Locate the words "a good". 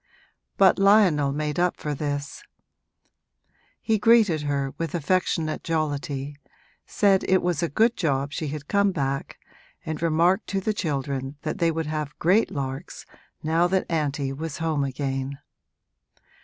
7.61-7.95